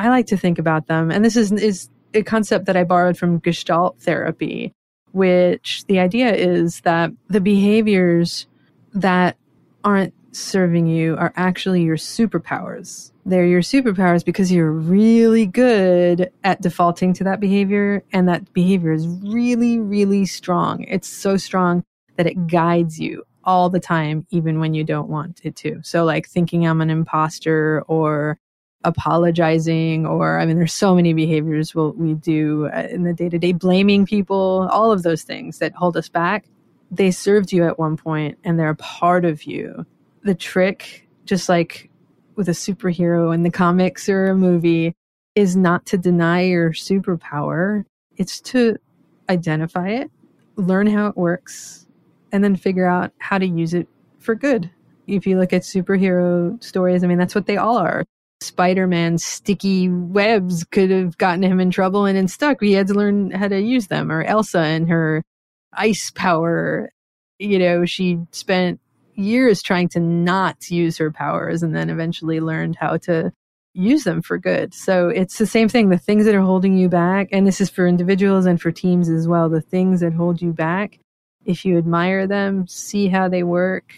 [0.00, 3.18] I like to think about them, and this is, is a concept that I borrowed
[3.18, 4.72] from Gestalt therapy,
[5.12, 8.46] which the idea is that the behaviors
[8.94, 9.36] that
[9.84, 13.12] aren't serving you are actually your superpowers.
[13.26, 18.92] They're your superpowers because you're really good at defaulting to that behavior, and that behavior
[18.92, 20.84] is really, really strong.
[20.84, 21.84] It's so strong
[22.16, 25.80] that it guides you all the time, even when you don't want it to.
[25.82, 28.38] So, like thinking I'm an imposter or
[28.84, 33.28] apologizing, or I mean, there's so many behaviors we'll, we do uh, in the day
[33.28, 36.46] to day, blaming people, all of those things that hold us back.
[36.90, 39.84] They served you at one point and they're a part of you.
[40.22, 41.90] The trick, just like
[42.36, 44.94] with a superhero in the comics or a movie,
[45.34, 47.84] is not to deny your superpower,
[48.16, 48.76] it's to
[49.28, 50.10] identify it,
[50.56, 51.86] learn how it works,
[52.32, 53.88] and then figure out how to use it
[54.18, 54.70] for good.
[55.06, 58.04] If you look at superhero stories, I mean, that's what they all are.
[58.40, 62.60] Spider Man's sticky webs could have gotten him in trouble and in stuck.
[62.60, 64.10] He had to learn how to use them.
[64.10, 65.22] Or Elsa and her
[65.72, 66.90] ice power.
[67.38, 68.80] You know, she spent
[69.14, 73.32] years trying to not use her powers and then eventually learned how to
[73.74, 74.74] use them for good.
[74.74, 75.90] So it's the same thing.
[75.90, 79.08] The things that are holding you back, and this is for individuals and for teams
[79.08, 80.98] as well, the things that hold you back
[81.44, 83.92] if you admire them, see how they work,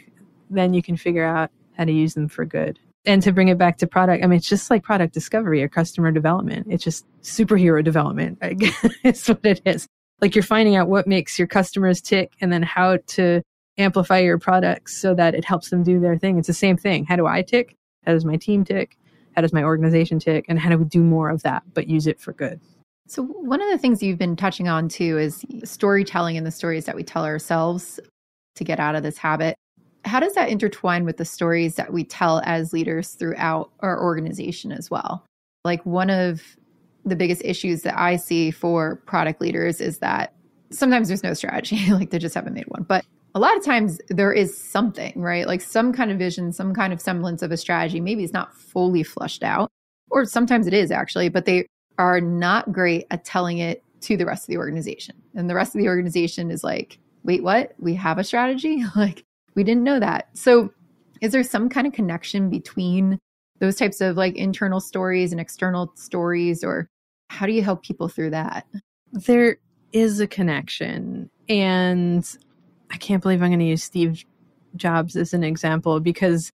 [0.51, 2.79] then you can figure out how to use them for good.
[3.05, 5.69] And to bring it back to product, I mean, it's just like product discovery or
[5.69, 6.69] customer development.
[6.71, 8.53] It's just superhero development, I
[9.03, 9.87] guess what it is.
[10.21, 13.43] Like you're finding out what makes your customers tick and then how to
[13.77, 16.38] amplify your products so that it helps them do their thing.
[16.38, 17.05] It's the same thing.
[17.05, 17.75] How do I tick?
[18.05, 18.97] How does my team tick?
[19.35, 20.45] How does my organization tick?
[20.49, 22.61] And how do we do more of that, but use it for good?
[23.09, 26.85] So, one of the things you've been touching on too is storytelling and the stories
[26.85, 27.99] that we tell ourselves
[28.55, 29.57] to get out of this habit.
[30.05, 34.73] How does that intertwine with the stories that we tell as leaders throughout our organization
[34.73, 35.25] as well?
[35.65, 36.43] Like, one of
[37.05, 40.35] the biggest issues that I see for product leaders is that
[40.71, 42.83] sometimes there's no strategy, like they just haven't made one.
[42.83, 45.47] But a lot of times there is something, right?
[45.47, 48.01] Like some kind of vision, some kind of semblance of a strategy.
[48.01, 49.71] Maybe it's not fully flushed out,
[50.11, 51.67] or sometimes it is actually, but they
[51.99, 55.15] are not great at telling it to the rest of the organization.
[55.35, 57.73] And the rest of the organization is like, wait, what?
[57.79, 58.85] We have a strategy?
[58.97, 60.29] like, we didn't know that.
[60.37, 60.73] So,
[61.21, 63.19] is there some kind of connection between
[63.61, 66.88] those types of like internal stories and external stories, or
[67.29, 68.67] how do you help people through that?
[69.12, 69.59] There
[69.93, 71.31] is a connection.
[71.49, 72.29] And
[72.91, 74.25] I can't believe I'm going to use Steve
[74.77, 76.51] Jobs as an example because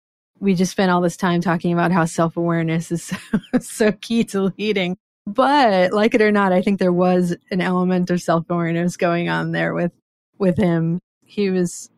[0.41, 3.17] we just spent all this time talking about how self awareness is so,
[3.61, 4.97] so key to leading.
[5.27, 9.29] But like it or not, I think there was an element of self awareness going
[9.29, 9.93] on there with
[10.39, 10.99] with him.
[11.25, 11.91] He was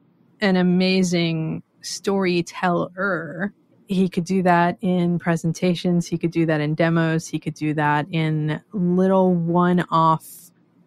[0.44, 3.52] an amazing storyteller.
[3.88, 7.74] He could do that in presentations, he could do that in demos, he could do
[7.74, 10.26] that in little one off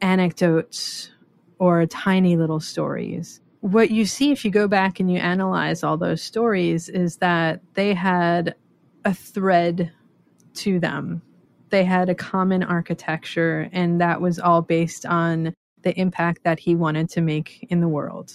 [0.02, 1.12] anecdotes
[1.60, 3.41] or tiny little stories.
[3.62, 7.62] What you see if you go back and you analyze all those stories is that
[7.74, 8.56] they had
[9.06, 9.91] a thread
[10.56, 11.22] to them.
[11.70, 16.76] They had a common architecture, and that was all based on the impact that he
[16.76, 18.34] wanted to make in the world.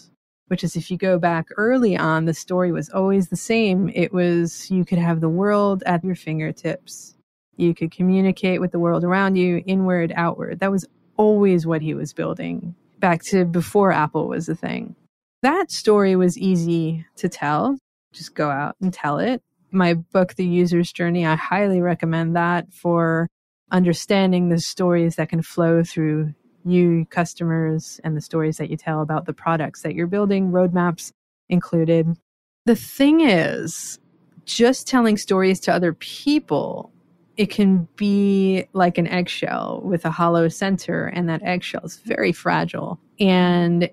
[0.53, 3.91] Which is, if you go back early on, the story was always the same.
[3.95, 7.17] It was you could have the world at your fingertips,
[7.57, 10.61] you could communicate with the world around you, inward, outward.
[10.61, 10.87] That was
[11.17, 14.95] always what he was building back to before Apple was a thing.
[15.41, 17.79] That story was easy to tell.
[18.13, 19.41] Just go out and tell it.
[19.71, 23.31] My book, The User's Journey, I highly recommend that for
[23.71, 26.35] understanding the stories that can flow through
[26.65, 31.13] you, customers, and the stories that you tell about the products that you're building, roadmaps
[31.49, 32.17] included.
[32.67, 33.99] The thing is,
[34.45, 36.93] just telling stories to other people
[37.37, 42.31] it can be like an eggshell with a hollow center, and that eggshell is very
[42.31, 43.01] fragile.
[43.19, 43.89] And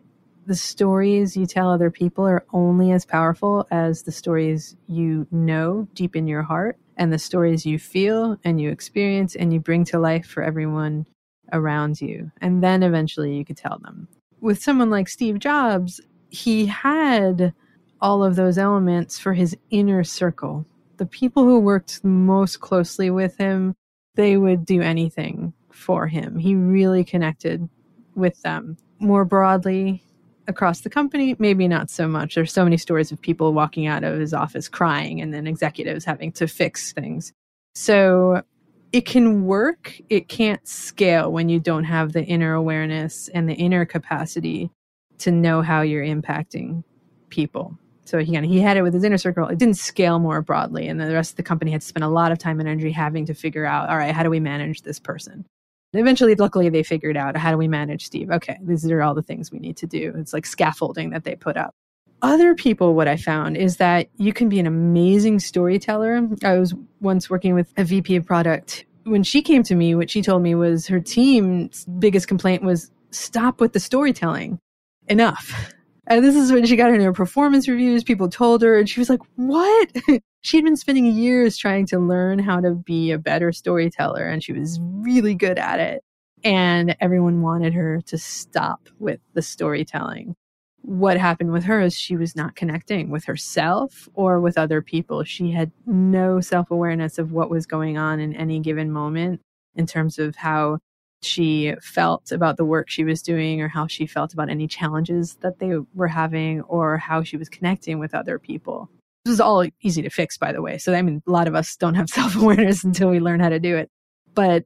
[0.45, 5.87] the stories you tell other people are only as powerful as the stories you know
[5.93, 9.85] deep in your heart and the stories you feel and you experience and you bring
[9.85, 11.05] to life for everyone
[11.53, 12.31] around you.
[12.41, 14.07] And then eventually you could tell them.
[14.41, 17.53] With someone like Steve Jobs, he had
[18.01, 20.65] all of those elements for his inner circle
[20.99, 23.75] the people who worked most closely with him,
[24.15, 26.37] they would do anything for him.
[26.37, 27.67] He really connected
[28.15, 28.77] with them.
[28.99, 30.03] More broadly,
[30.47, 32.35] across the company, maybe not so much.
[32.35, 36.03] There's so many stories of people walking out of his office crying and then executives
[36.03, 37.31] having to fix things.
[37.75, 38.43] So
[38.91, 43.53] it can work, it can't scale when you don't have the inner awareness and the
[43.53, 44.71] inner capacity
[45.19, 46.83] to know how you're impacting
[47.29, 47.77] people.
[48.05, 49.47] So again, he had it with his inner circle.
[49.47, 52.09] It didn't scale more broadly, and the rest of the company had to spend a
[52.09, 54.81] lot of time and energy having to figure out, all right, how do we manage
[54.81, 55.45] this person?
[55.93, 58.31] Eventually, luckily, they figured out how do we manage Steve.
[58.31, 60.13] Okay, these are all the things we need to do.
[60.17, 61.75] It's like scaffolding that they put up.
[62.21, 66.27] Other people, what I found is that you can be an amazing storyteller.
[66.43, 68.85] I was once working with a VP of product.
[69.03, 72.91] When she came to me, what she told me was her team's biggest complaint was
[73.11, 74.59] stop with the storytelling.
[75.07, 75.73] Enough
[76.09, 78.03] and this is when she got in her performance reviews.
[78.03, 79.89] People told her, and she was like, What?
[80.41, 84.53] She'd been spending years trying to learn how to be a better storyteller, and she
[84.53, 86.03] was really good at it.
[86.43, 90.35] And everyone wanted her to stop with the storytelling.
[90.81, 95.23] What happened with her is she was not connecting with herself or with other people.
[95.23, 99.41] She had no self awareness of what was going on in any given moment
[99.75, 100.79] in terms of how
[101.21, 105.35] she felt about the work she was doing or how she felt about any challenges
[105.41, 108.89] that they were having or how she was connecting with other people.
[109.25, 110.77] This is all easy to fix, by the way.
[110.77, 113.49] So, I mean, a lot of us don't have self awareness until we learn how
[113.49, 113.89] to do it.
[114.33, 114.63] But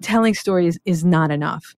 [0.00, 1.74] telling stories is not enough.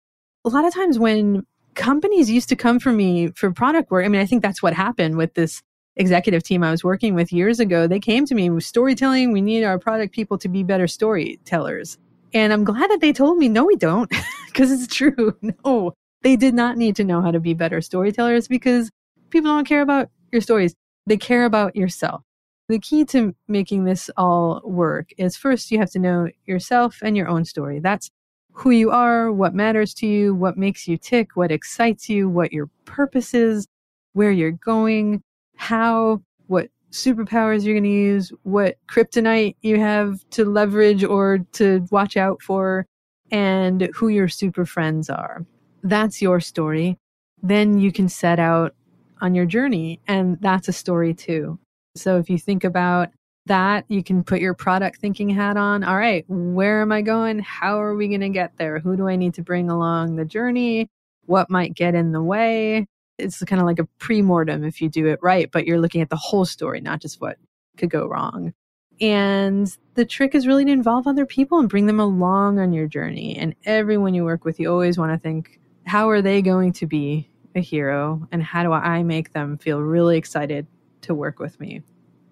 [0.46, 4.10] A lot of times when companies used to come for me for product work, I
[4.10, 5.62] mean, I think that's what happened with this
[5.96, 7.88] executive team I was working with years ago.
[7.88, 9.32] They came to me with storytelling.
[9.32, 11.98] We need our product people to be better storytellers.
[12.34, 14.10] And I'm glad that they told me, no, we don't,
[14.48, 15.38] because it's true.
[15.66, 18.90] No, they did not need to know how to be better storytellers because
[19.30, 20.76] people don't care about your stories.
[21.06, 22.22] They care about yourself.
[22.68, 27.18] The key to making this all work is first you have to know yourself and
[27.18, 27.80] your own story.
[27.80, 28.12] That's
[28.60, 32.52] who you are, what matters to you, what makes you tick, what excites you, what
[32.52, 33.66] your purpose is,
[34.12, 35.22] where you're going,
[35.56, 41.88] how, what superpowers you're going to use, what kryptonite you have to leverage or to
[41.90, 42.86] watch out for,
[43.32, 45.46] and who your super friends are.
[45.84, 46.98] That's your story.
[47.42, 48.76] Then you can set out
[49.22, 51.58] on your journey, and that's a story too.
[51.96, 53.10] So if you think about
[53.50, 55.84] that, you can put your product thinking hat on.
[55.84, 57.40] All right, where am I going?
[57.40, 58.80] How are we going to get there?
[58.80, 60.90] Who do I need to bring along the journey?
[61.26, 62.88] What might get in the way?
[63.20, 66.10] it's kind of like a pre-mortem if you do it right, but you're looking at
[66.10, 67.38] the whole story, not just what
[67.78, 68.54] could go wrong.
[69.02, 72.88] And the trick is really to involve other people and bring them along on your
[72.88, 73.38] journey.
[73.38, 76.86] And everyone you work with, you always want to think, how are they going to
[76.86, 78.28] be a hero?
[78.32, 80.68] And how do I make them feel really excited
[81.02, 81.82] to work with me?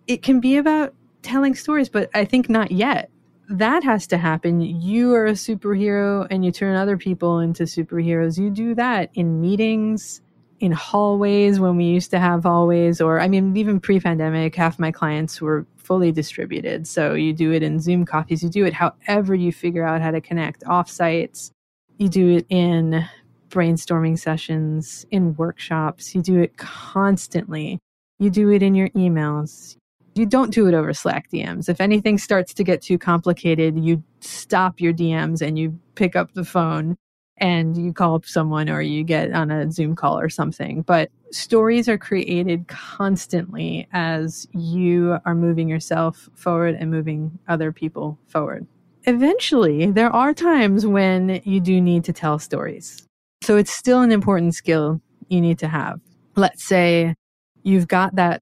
[0.07, 0.93] It can be about
[1.27, 3.09] telling stories, but I think not yet.
[3.49, 4.59] That has to happen.
[4.59, 8.37] You are a superhero and you turn other people into superheroes.
[8.37, 10.21] You do that in meetings,
[10.59, 14.79] in hallways when we used to have hallways, or I mean, even pre pandemic, half
[14.79, 16.87] my clients were fully distributed.
[16.87, 20.11] So you do it in Zoom coffees, you do it however you figure out how
[20.11, 21.51] to connect off sites,
[21.97, 23.07] you do it in
[23.49, 27.79] brainstorming sessions, in workshops, you do it constantly.
[28.19, 29.77] You do it in your emails.
[30.17, 31.69] You don't do it over Slack DMs.
[31.69, 36.33] If anything starts to get too complicated, you stop your DMs and you pick up
[36.33, 36.97] the phone
[37.37, 40.81] and you call up someone or you get on a Zoom call or something.
[40.81, 48.17] But stories are created constantly as you are moving yourself forward and moving other people
[48.27, 48.65] forward.
[49.03, 53.05] Eventually, there are times when you do need to tell stories.
[53.43, 54.99] So it's still an important skill
[55.29, 55.99] you need to have.
[56.35, 57.15] Let's say
[57.63, 58.41] you've got that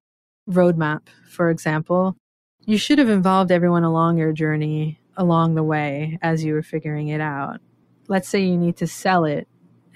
[0.50, 2.16] roadmap, for example.
[2.66, 7.08] You should have involved everyone along your journey along the way as you were figuring
[7.08, 7.62] it out
[8.08, 9.48] let's say you need to sell it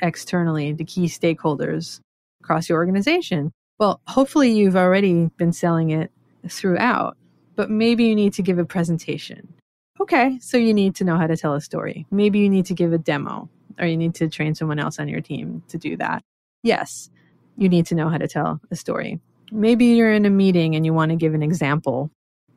[0.02, 2.00] externally to key stakeholders
[2.42, 3.52] across your organization.
[3.78, 6.12] Well, hopefully you've already been selling it
[6.48, 7.18] throughout,
[7.56, 9.54] but maybe you need to give a presentation.
[10.00, 12.06] Okay, so you need to know how to tell a story.
[12.12, 15.08] Maybe you need to give a demo or you need to train someone else on
[15.08, 16.24] your team to do that.
[16.64, 17.10] Yes,
[17.58, 19.20] you need to know how to tell a story.
[19.52, 22.12] Maybe you're in a meeting and you want to give an example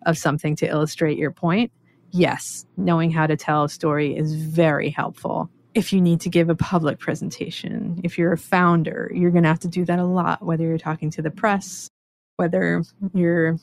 [0.04, 1.72] of something to illustrate your point
[2.12, 5.50] yes, knowing how to tell a story is very helpful.
[5.74, 9.48] If you need to give a public presentation, if you're a founder, you're going to
[9.48, 11.88] have to do that a lot, whether you're talking to the press,
[12.36, 12.82] whether
[13.14, 13.58] you're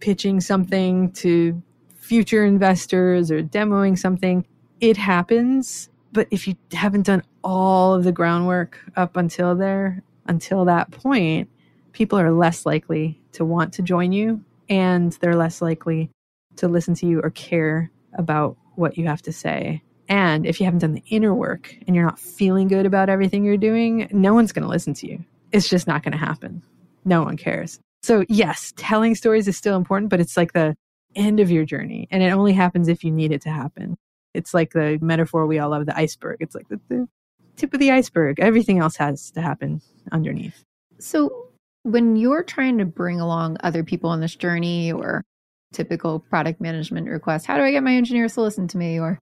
[0.00, 1.60] pitching something to
[1.96, 4.46] future investors or demoing something.
[4.80, 5.88] It happens.
[6.12, 11.48] But if you haven't done all of the groundwork up until there, until that point,
[11.94, 16.10] people are less likely to want to join you and they're less likely
[16.56, 19.82] to listen to you or care about what you have to say.
[20.08, 23.44] And if you haven't done the inner work and you're not feeling good about everything
[23.44, 25.24] you're doing, no one's going to listen to you.
[25.52, 26.62] It's just not going to happen.
[27.04, 27.78] No one cares.
[28.02, 30.76] So, yes, telling stories is still important, but it's like the
[31.14, 32.06] end of your journey.
[32.10, 33.96] And it only happens if you need it to happen.
[34.34, 36.38] It's like the metaphor we all love the iceberg.
[36.40, 37.08] It's like the, the
[37.56, 38.40] tip of the iceberg.
[38.40, 39.80] Everything else has to happen
[40.12, 40.64] underneath.
[40.98, 41.43] So,
[41.84, 45.22] when you're trying to bring along other people on this journey or
[45.74, 47.46] typical product management request.
[47.46, 48.98] How do I get my engineers to listen to me?
[48.98, 49.18] Or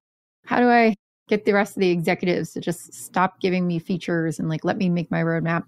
[0.47, 0.95] how do I
[1.29, 4.77] get the rest of the executives to just stop giving me features and like let
[4.77, 5.65] me make my roadmap?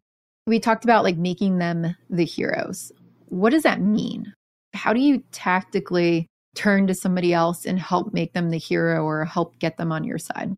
[0.47, 2.93] We talked about like making them the heroes.
[3.27, 4.33] What does that mean?
[4.75, 9.25] How do you tactically turn to somebody else and help make them the hero or
[9.25, 10.55] help get them on your side?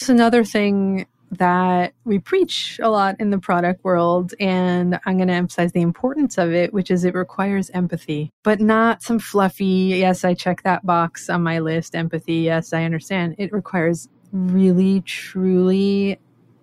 [0.00, 4.34] It's another thing that we preach a lot in the product world.
[4.40, 8.60] And I'm going to emphasize the importance of it, which is it requires empathy, but
[8.60, 12.36] not some fluffy, yes, I check that box on my list, empathy.
[12.36, 13.34] Yes, I understand.
[13.38, 16.18] It requires really, truly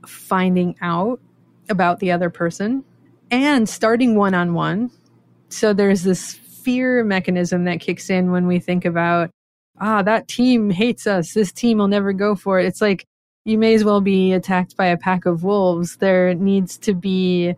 [0.05, 1.19] finding out
[1.69, 2.83] about the other person
[3.31, 4.91] and starting one on one.
[5.49, 9.29] So there's this fear mechanism that kicks in when we think about,
[9.79, 11.33] ah, that team hates us.
[11.33, 12.65] This team will never go for it.
[12.65, 13.05] It's like,
[13.45, 15.97] you may as well be attacked by a pack of wolves.
[15.97, 17.55] There needs to be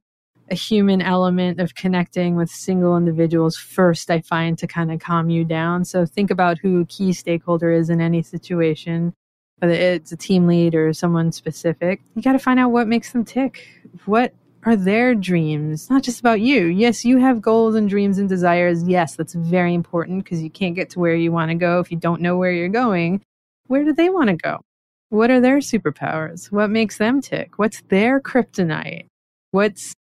[0.51, 5.29] a human element of connecting with single individuals first, I find, to kind of calm
[5.29, 5.85] you down.
[5.85, 9.13] So think about who a key stakeholder is in any situation,
[9.59, 12.01] whether it's a team lead or someone specific.
[12.15, 13.67] You got to find out what makes them tick.
[14.05, 14.33] What
[14.65, 15.89] are their dreams?
[15.89, 16.65] Not just about you.
[16.65, 18.85] Yes, you have goals and dreams and desires.
[18.87, 21.91] Yes, that's very important because you can't get to where you want to go if
[21.91, 23.21] you don't know where you're going.
[23.67, 24.61] Where do they want to go?
[25.09, 26.51] What are their superpowers?
[26.51, 27.57] What makes them tick?
[27.57, 29.07] What's their kryptonite?
[29.51, 29.93] What's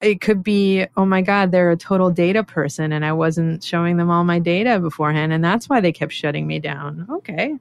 [0.00, 3.96] it could be, oh my God, they're a total data person and I wasn't showing
[3.96, 5.32] them all my data beforehand.
[5.32, 7.06] And that's why they kept shutting me down.
[7.10, 7.56] Okay.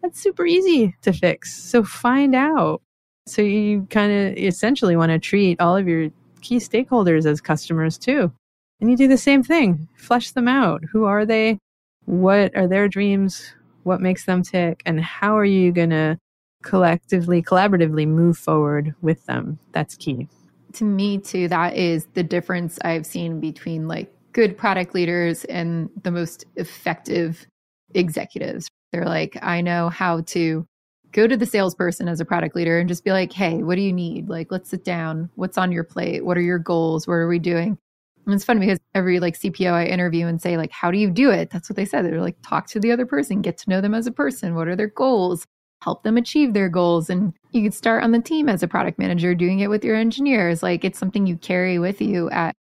[0.00, 1.60] That's super easy to fix.
[1.60, 2.82] So find out.
[3.26, 7.98] So you kind of essentially want to treat all of your key stakeholders as customers
[7.98, 8.32] too.
[8.80, 10.82] And you do the same thing, flesh them out.
[10.92, 11.58] Who are they?
[12.04, 13.52] What are their dreams?
[13.82, 14.82] What makes them tick?
[14.86, 16.16] And how are you going to
[16.62, 19.58] collectively, collaboratively move forward with them.
[19.72, 20.28] That's key.
[20.74, 25.88] To me, too, that is the difference I've seen between like good product leaders and
[26.02, 27.46] the most effective
[27.94, 28.68] executives.
[28.92, 30.66] They're like, I know how to
[31.12, 33.82] go to the salesperson as a product leader and just be like, hey, what do
[33.82, 34.28] you need?
[34.28, 35.30] Like, let's sit down.
[35.36, 36.24] What's on your plate?
[36.24, 37.06] What are your goals?
[37.06, 37.78] What are we doing?
[38.26, 41.10] And it's funny because every like CPO I interview and say, like, how do you
[41.10, 41.48] do it?
[41.50, 42.04] That's what they said.
[42.04, 44.54] They're like, talk to the other person, get to know them as a person.
[44.54, 45.46] What are their goals?
[45.82, 47.08] Help them achieve their goals.
[47.10, 49.96] And you could start on the team as a product manager, doing it with your
[49.96, 50.62] engineers.
[50.62, 52.54] Like it's something you carry with you at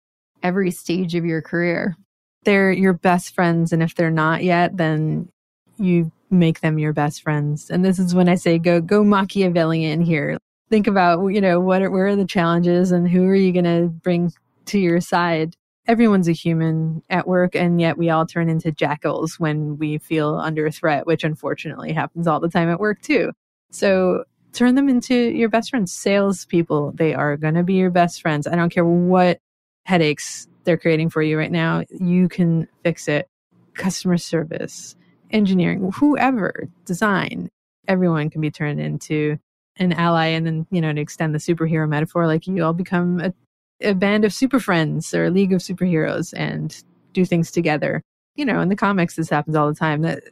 [0.43, 1.95] every stage of your career.
[2.43, 3.73] They're your best friends.
[3.73, 5.29] And if they're not yet, then
[5.77, 7.69] you make them your best friends.
[7.69, 10.37] And this is when I say go, go Machiavellian here.
[10.69, 13.65] Think about, you know, what are, where are the challenges and who are you going
[13.65, 14.33] to bring
[14.65, 15.55] to your side
[15.87, 20.35] everyone's a human at work, and yet we all turn into jackals when we feel
[20.35, 23.31] under threat, which unfortunately happens all the time at work too.
[23.71, 24.23] So
[24.53, 25.93] turn them into your best friends.
[25.93, 28.47] Salespeople, they are going to be your best friends.
[28.47, 29.39] I don't care what
[29.85, 33.29] headaches they're creating for you right now, you can fix it.
[33.73, 34.97] Customer service,
[35.31, 37.49] engineering, whoever, design,
[37.87, 39.37] everyone can be turned into
[39.77, 40.25] an ally.
[40.25, 43.33] And then, you know, to extend the superhero metaphor, like you all become a,
[43.81, 48.01] a band of super friends or a league of superheroes and do things together.
[48.35, 50.23] You know, in the comics, this happens all the time that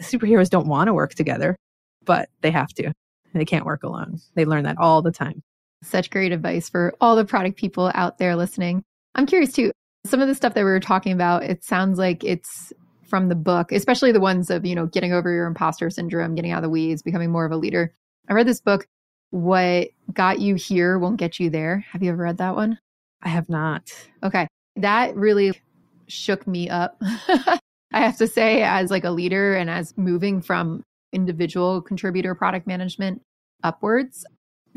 [0.00, 1.56] superheroes don't want to work together,
[2.04, 2.92] but they have to.
[3.34, 4.20] They can't work alone.
[4.34, 5.42] They learn that all the time.
[5.82, 8.82] Such great advice for all the product people out there listening.
[9.14, 9.72] I'm curious too,
[10.06, 12.72] some of the stuff that we were talking about, it sounds like it's
[13.06, 16.50] from the book, especially the ones of, you know, getting over your imposter syndrome, getting
[16.50, 17.92] out of the weeds, becoming more of a leader.
[18.28, 18.86] I read this book,
[19.32, 21.84] What Got You Here Won't Get You There.
[21.90, 22.78] Have you ever read that one?
[23.22, 23.90] I have not.
[24.22, 24.46] Okay.
[24.76, 25.58] That really
[26.06, 26.96] shook me up.
[27.00, 27.58] I
[27.92, 33.22] have to say, as like a leader and as moving from individual contributor product management
[33.62, 34.26] upwards.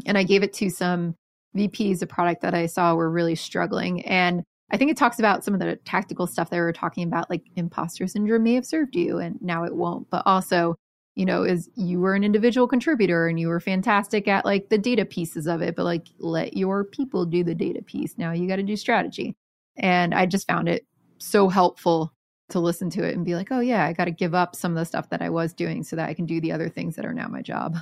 [0.05, 1.15] And I gave it to some
[1.57, 4.05] VPs of product that I saw were really struggling.
[4.05, 7.29] And I think it talks about some of the tactical stuff they were talking about,
[7.29, 10.09] like imposter syndrome may have served you and now it won't.
[10.09, 10.75] But also,
[11.15, 14.77] you know, is you were an individual contributor and you were fantastic at like the
[14.77, 18.17] data pieces of it, but like let your people do the data piece.
[18.17, 19.35] Now you got to do strategy.
[19.77, 20.85] And I just found it
[21.17, 22.11] so helpful
[22.49, 24.71] to listen to it and be like, oh, yeah, I got to give up some
[24.73, 26.95] of the stuff that I was doing so that I can do the other things
[26.95, 27.77] that are now my job.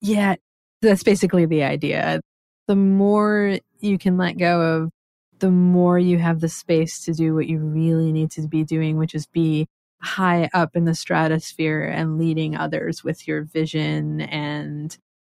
[0.00, 0.36] Yeah,
[0.82, 2.20] that's basically the idea.
[2.66, 4.90] The more you can let go of,
[5.38, 8.96] the more you have the space to do what you really need to be doing,
[8.96, 9.66] which is be
[10.02, 14.96] high up in the stratosphere and leading others with your vision and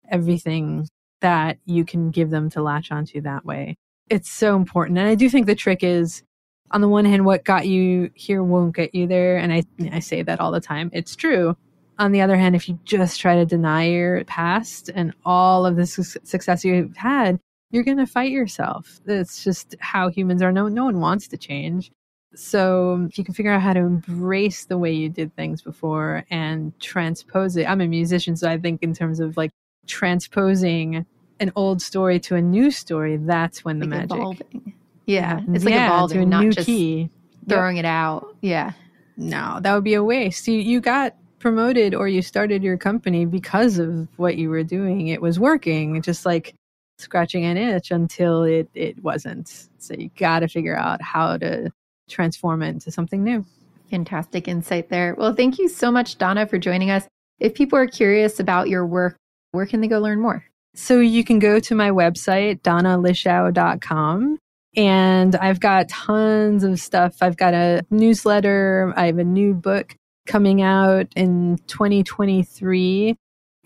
[0.09, 0.87] everything
[1.21, 3.75] that you can give them to latch onto that way.
[4.09, 4.97] It's so important.
[4.97, 6.23] And I do think the trick is
[6.71, 9.37] on the one hand, what got you here won't get you there.
[9.37, 10.89] And I, I say that all the time.
[10.93, 11.55] It's true.
[11.99, 15.75] On the other hand, if you just try to deny your past and all of
[15.75, 17.39] the su- success you've had,
[17.71, 18.99] you're going to fight yourself.
[19.05, 20.51] It's just how humans are.
[20.51, 21.91] No, no one wants to change.
[22.33, 26.25] So if you can figure out how to embrace the way you did things before
[26.29, 27.65] and transpose it.
[27.65, 29.51] I'm a musician, so I think in terms of like
[29.87, 31.05] transposing
[31.39, 34.17] an old story to a new story, that's when the like magic.
[34.17, 34.73] Evolving.
[35.05, 37.09] Yeah, it's like yeah, evolving, to a not new just key.
[37.49, 37.85] throwing yep.
[37.85, 38.35] it out.
[38.41, 38.71] Yeah.
[39.17, 40.47] No, that would be a waste.
[40.47, 45.07] You you got promoted or you started your company because of what you were doing.
[45.07, 46.55] It was working, just like
[46.97, 49.67] scratching an itch until it it wasn't.
[49.79, 51.71] So you got to figure out how to
[52.09, 53.45] transform it into something new.
[53.89, 55.15] Fantastic insight there.
[55.17, 57.07] Well, thank you so much, Donna, for joining us.
[57.39, 59.17] If people are curious about your work,
[59.51, 60.45] where can they go learn more?
[60.73, 64.37] So you can go to my website, donnalichaw.com.
[64.77, 67.17] And I've got tons of stuff.
[67.21, 68.93] I've got a newsletter.
[68.95, 69.95] I have a new book
[70.27, 73.17] coming out in 2023.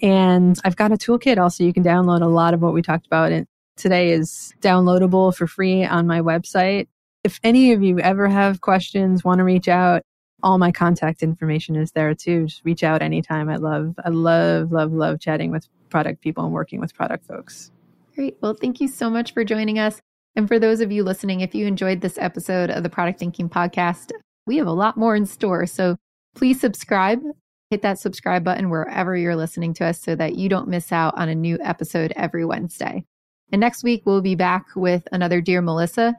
[0.02, 1.64] And I've got a toolkit also.
[1.64, 3.32] You can download a lot of what we talked about.
[3.32, 3.46] And
[3.78, 6.88] today is downloadable for free on my website.
[7.26, 10.04] If any of you ever have questions, want to reach out,
[10.44, 12.46] all my contact information is there too.
[12.46, 13.50] Just reach out anytime.
[13.50, 17.72] I love, I love, love, love chatting with product people and working with product folks.
[18.14, 18.38] Great.
[18.42, 20.00] Well, thank you so much for joining us.
[20.36, 23.50] And for those of you listening, if you enjoyed this episode of the Product Thinking
[23.50, 24.12] Podcast,
[24.46, 25.66] we have a lot more in store.
[25.66, 25.96] So
[26.36, 27.24] please subscribe,
[27.72, 31.18] hit that subscribe button wherever you're listening to us so that you don't miss out
[31.18, 33.04] on a new episode every Wednesday.
[33.52, 36.16] And next week, we'll be back with another Dear Melissa,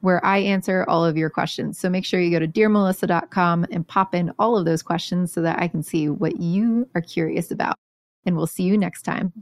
[0.00, 1.78] where I answer all of your questions.
[1.78, 5.42] So make sure you go to dearmelissa.com and pop in all of those questions so
[5.42, 7.76] that I can see what you are curious about.
[8.26, 9.32] And we'll see you next time.